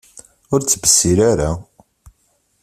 [0.53, 1.49] Ur ttbessil ara!